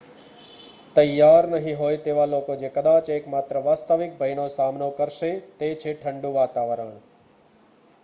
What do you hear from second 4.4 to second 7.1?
સામનો કરશે તે છે ઠંડું વાતાવરણ